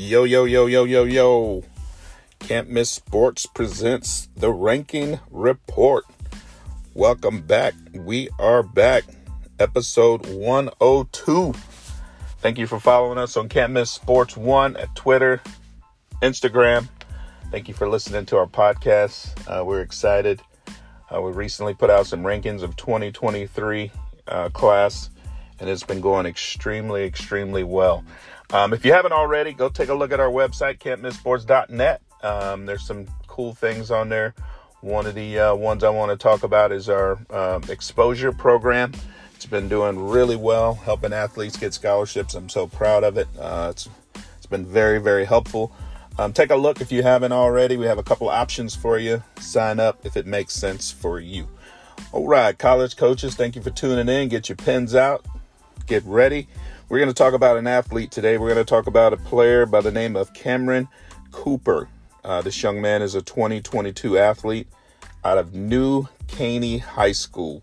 Yo, 0.00 0.22
yo, 0.22 0.44
yo, 0.44 0.66
yo, 0.66 0.84
yo, 0.84 1.02
yo. 1.02 1.64
Can't 2.38 2.70
Miss 2.70 2.88
Sports 2.88 3.46
presents 3.46 4.28
the 4.36 4.52
Ranking 4.52 5.18
Report. 5.28 6.04
Welcome 6.94 7.40
back. 7.40 7.74
We 7.92 8.28
are 8.38 8.62
back. 8.62 9.02
Episode 9.58 10.24
102. 10.26 11.52
Thank 12.38 12.58
you 12.58 12.68
for 12.68 12.78
following 12.78 13.18
us 13.18 13.36
on 13.36 13.48
Can't 13.48 13.72
Miss 13.72 13.90
Sports 13.90 14.36
1 14.36 14.76
at 14.76 14.94
Twitter, 14.94 15.42
Instagram. 16.22 16.88
Thank 17.50 17.66
you 17.66 17.74
for 17.74 17.88
listening 17.88 18.24
to 18.26 18.36
our 18.36 18.46
podcast. 18.46 19.34
Uh, 19.48 19.64
we're 19.64 19.80
excited. 19.80 20.40
Uh, 21.12 21.20
we 21.22 21.32
recently 21.32 21.74
put 21.74 21.90
out 21.90 22.06
some 22.06 22.22
rankings 22.22 22.62
of 22.62 22.76
2023 22.76 23.90
uh, 24.28 24.48
class, 24.50 25.10
and 25.60 25.68
it's 25.68 25.82
been 25.82 26.00
going 26.00 26.26
extremely, 26.26 27.04
extremely 27.04 27.64
well. 27.64 28.04
Um, 28.50 28.72
if 28.72 28.84
you 28.84 28.92
haven't 28.92 29.12
already, 29.12 29.52
go 29.52 29.68
take 29.68 29.88
a 29.88 29.94
look 29.94 30.12
at 30.12 30.20
our 30.20 30.30
website, 30.30 30.78
can'tmissports.net. 30.78 32.00
Um, 32.22 32.66
there's 32.66 32.86
some 32.86 33.06
cool 33.26 33.54
things 33.54 33.90
on 33.90 34.08
there. 34.08 34.34
One 34.80 35.06
of 35.06 35.14
the 35.14 35.38
uh, 35.38 35.54
ones 35.54 35.84
I 35.84 35.90
want 35.90 36.10
to 36.12 36.16
talk 36.16 36.44
about 36.44 36.72
is 36.72 36.88
our 36.88 37.18
uh, 37.30 37.60
exposure 37.68 38.32
program. 38.32 38.92
It's 39.34 39.46
been 39.46 39.68
doing 39.68 40.08
really 40.08 40.36
well, 40.36 40.74
helping 40.74 41.12
athletes 41.12 41.56
get 41.56 41.74
scholarships. 41.74 42.34
I'm 42.34 42.48
so 42.48 42.66
proud 42.66 43.04
of 43.04 43.18
it. 43.18 43.28
Uh, 43.38 43.68
it's 43.70 43.88
it's 44.36 44.46
been 44.46 44.64
very 44.64 44.98
very 45.00 45.24
helpful. 45.24 45.72
Um, 46.18 46.32
take 46.32 46.50
a 46.50 46.56
look 46.56 46.80
if 46.80 46.90
you 46.90 47.02
haven't 47.02 47.32
already. 47.32 47.76
We 47.76 47.86
have 47.86 47.98
a 47.98 48.02
couple 48.02 48.28
options 48.28 48.74
for 48.74 48.98
you. 48.98 49.22
Sign 49.38 49.78
up 49.78 50.04
if 50.04 50.16
it 50.16 50.26
makes 50.26 50.54
sense 50.54 50.90
for 50.90 51.20
you. 51.20 51.48
All 52.12 52.26
right, 52.26 52.58
college 52.58 52.96
coaches, 52.96 53.34
thank 53.34 53.54
you 53.54 53.62
for 53.62 53.70
tuning 53.70 54.08
in. 54.08 54.28
Get 54.28 54.48
your 54.48 54.56
pens 54.56 54.94
out. 54.94 55.24
Get 55.88 56.04
ready. 56.04 56.46
We're 56.90 56.98
going 56.98 57.08
to 57.08 57.14
talk 57.14 57.32
about 57.32 57.56
an 57.56 57.66
athlete 57.66 58.10
today. 58.10 58.36
We're 58.36 58.52
going 58.52 58.62
to 58.62 58.68
talk 58.68 58.88
about 58.88 59.14
a 59.14 59.16
player 59.16 59.64
by 59.64 59.80
the 59.80 59.90
name 59.90 60.16
of 60.16 60.34
Cameron 60.34 60.86
Cooper. 61.32 61.88
Uh, 62.22 62.42
this 62.42 62.62
young 62.62 62.82
man 62.82 63.00
is 63.00 63.14
a 63.14 63.22
2022 63.22 64.18
athlete 64.18 64.68
out 65.24 65.38
of 65.38 65.54
New 65.54 66.06
Caney 66.26 66.76
High 66.76 67.12
School. 67.12 67.62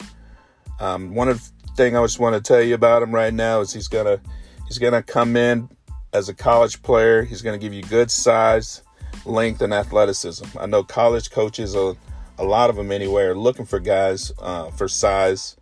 Um, 0.79 1.13
one 1.13 1.35
thing 1.77 1.95
I 1.95 2.03
just 2.03 2.17
want 2.17 2.33
to 2.33 2.41
tell 2.41 2.63
you 2.63 2.73
about 2.73 3.03
him 3.03 3.13
right 3.13 3.31
now 3.31 3.61
is 3.61 3.71
he's 3.71 3.87
gonna 3.87 4.19
he's 4.67 4.79
gonna 4.79 5.03
come 5.03 5.37
in 5.37 5.69
as 6.11 6.27
a 6.27 6.33
college 6.33 6.81
player. 6.81 7.21
He's 7.21 7.43
gonna 7.43 7.59
give 7.59 7.73
you 7.73 7.83
good 7.83 8.09
size, 8.09 8.81
length, 9.25 9.61
and 9.61 9.71
athleticism. 9.71 10.45
I 10.59 10.65
know 10.65 10.83
college 10.83 11.29
coaches, 11.29 11.75
are, 11.75 11.95
a 12.39 12.43
lot 12.43 12.71
of 12.71 12.75
them 12.75 12.91
anyway, 12.91 13.21
are 13.25 13.37
looking 13.37 13.65
for 13.67 13.79
guys 13.79 14.31
uh, 14.39 14.71
for 14.71 14.87
size 14.87 15.57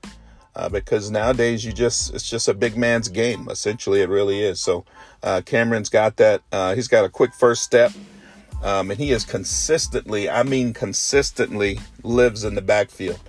uh, 0.56 0.70
because 0.70 1.10
nowadays 1.10 1.66
you 1.66 1.72
just 1.72 2.14
it's 2.14 2.30
just 2.30 2.48
a 2.48 2.54
big 2.54 2.78
man's 2.78 3.10
game. 3.10 3.48
Essentially, 3.50 4.02
it 4.02 4.10
really 4.10 4.44
is. 4.44 4.60
So 4.60 4.86
uh, 5.22 5.42
Cameron's 5.46 5.90
got 5.90 6.18
that. 6.18 6.42
Uh, 6.52 6.76
he's 6.76 6.88
got 6.88 7.06
a 7.06 7.10
quick 7.10 7.34
first 7.34 7.64
step, 7.64 7.92
um, 8.62 8.92
and 8.92 9.00
he 9.00 9.12
is 9.12 9.26
consistently, 9.26 10.30
I 10.30 10.44
mean, 10.44 10.74
consistently 10.74 11.80
lives 12.04 12.44
in 12.44 12.56
the 12.56 12.62
backfield. 12.62 13.20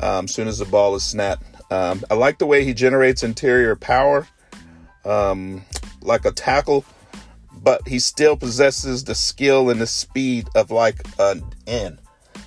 Um, 0.00 0.26
as 0.26 0.34
soon 0.34 0.48
as 0.48 0.58
the 0.58 0.66
ball 0.66 0.94
is 0.94 1.02
snapped, 1.02 1.44
um, 1.72 2.04
I 2.10 2.14
like 2.14 2.38
the 2.38 2.46
way 2.46 2.64
he 2.64 2.74
generates 2.74 3.22
interior 3.22 3.74
power, 3.74 4.28
um, 5.04 5.64
like 6.02 6.24
a 6.24 6.32
tackle. 6.32 6.84
But 7.62 7.88
he 7.88 7.98
still 7.98 8.36
possesses 8.36 9.02
the 9.02 9.14
skill 9.14 9.70
and 9.70 9.80
the 9.80 9.86
speed 9.86 10.48
of 10.54 10.70
like 10.70 11.00
an 11.18 11.42
end. 11.66 11.98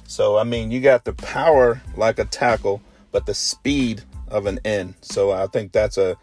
So 0.06 0.38
I 0.38 0.44
mean, 0.44 0.72
you 0.72 0.80
got 0.80 1.04
the 1.04 1.14
power 1.14 1.82
like 1.98 2.20
a 2.20 2.26
tackle, 2.26 2.82
but 3.12 3.26
the 3.26 3.34
speed 3.34 4.04
of 4.32 4.46
an 4.46 4.60
end. 4.66 4.96
So 5.02 5.32
I 5.32 5.48
think 5.48 5.72
that's 5.72 5.98
a 5.98 6.18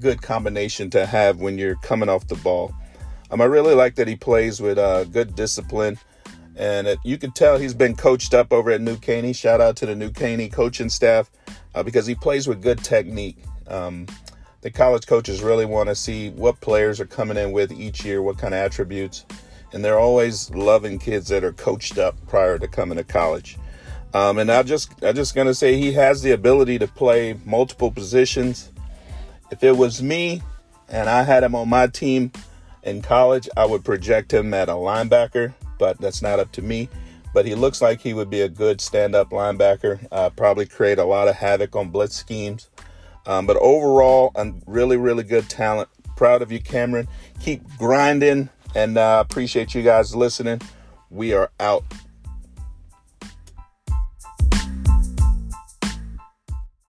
good 0.00 0.22
combination 0.22 0.90
to 0.90 1.06
have 1.06 1.38
when 1.38 1.58
you're 1.58 1.76
coming 1.76 2.08
off 2.08 2.26
the 2.26 2.36
ball. 2.36 2.74
Um, 3.30 3.40
I 3.40 3.44
really 3.44 3.74
like 3.74 3.94
that 3.94 4.08
he 4.08 4.16
plays 4.16 4.60
with 4.60 4.78
uh, 4.78 5.04
good 5.04 5.34
discipline, 5.34 5.98
and 6.56 6.86
it, 6.86 6.98
you 7.02 7.16
can 7.16 7.32
tell 7.32 7.58
he's 7.58 7.72
been 7.74 7.96
coached 7.96 8.34
up 8.34 8.52
over 8.52 8.70
at 8.70 8.80
New 8.80 8.98
Caney. 8.98 9.32
Shout 9.32 9.60
out 9.60 9.76
to 9.76 9.86
the 9.86 9.94
New 9.94 10.10
Caney 10.10 10.48
coaching 10.48 10.90
staff 10.90 11.30
uh, 11.74 11.82
because 11.82 12.06
he 12.06 12.14
plays 12.14 12.46
with 12.46 12.60
good 12.60 12.84
technique. 12.84 13.38
Um, 13.68 14.06
the 14.60 14.70
college 14.70 15.06
coaches 15.06 15.42
really 15.42 15.64
want 15.64 15.88
to 15.88 15.94
see 15.94 16.30
what 16.30 16.60
players 16.60 17.00
are 17.00 17.06
coming 17.06 17.36
in 17.36 17.52
with 17.52 17.72
each 17.72 18.04
year, 18.04 18.22
what 18.22 18.38
kind 18.38 18.54
of 18.54 18.60
attributes, 18.60 19.24
and 19.72 19.84
they're 19.84 19.98
always 19.98 20.50
loving 20.50 20.98
kids 20.98 21.28
that 21.28 21.42
are 21.42 21.52
coached 21.52 21.98
up 21.98 22.14
prior 22.28 22.58
to 22.58 22.68
coming 22.68 22.98
to 22.98 23.04
college. 23.04 23.56
Um, 24.14 24.38
and 24.38 24.50
I 24.50 24.62
just 24.62 25.02
I 25.02 25.12
just 25.12 25.34
gonna 25.34 25.54
say 25.54 25.76
he 25.76 25.92
has 25.92 26.22
the 26.22 26.32
ability 26.32 26.78
to 26.80 26.86
play 26.86 27.38
multiple 27.44 27.90
positions. 27.90 28.70
If 29.50 29.62
it 29.62 29.76
was 29.76 30.02
me 30.02 30.42
and 30.88 31.08
I 31.08 31.22
had 31.22 31.42
him 31.42 31.54
on 31.54 31.68
my 31.68 31.86
team 31.86 32.32
in 32.82 33.00
college, 33.00 33.48
I 33.56 33.64
would 33.64 33.84
project 33.84 34.32
him 34.32 34.52
at 34.52 34.68
a 34.68 34.72
linebacker, 34.72 35.54
but 35.78 35.98
that's 36.00 36.20
not 36.20 36.40
up 36.40 36.52
to 36.52 36.62
me. 36.62 36.88
But 37.34 37.46
he 37.46 37.54
looks 37.54 37.80
like 37.80 38.00
he 38.00 38.12
would 38.12 38.28
be 38.28 38.42
a 38.42 38.48
good 38.48 38.80
stand-up 38.82 39.30
linebacker. 39.30 40.06
Uh, 40.12 40.28
probably 40.28 40.66
create 40.66 40.98
a 40.98 41.04
lot 41.04 41.28
of 41.28 41.36
havoc 41.36 41.74
on 41.74 41.88
blitz 41.88 42.14
schemes. 42.14 42.68
Um, 43.24 43.46
but 43.46 43.56
overall, 43.56 44.32
a 44.34 44.52
really 44.66 44.98
really 44.98 45.24
good 45.24 45.48
talent. 45.48 45.88
Proud 46.16 46.42
of 46.42 46.52
you, 46.52 46.60
Cameron. 46.60 47.08
Keep 47.40 47.62
grinding, 47.78 48.50
and 48.74 48.98
uh, 48.98 49.24
appreciate 49.26 49.74
you 49.74 49.82
guys 49.82 50.14
listening. 50.14 50.60
We 51.10 51.32
are 51.32 51.50
out. 51.58 51.84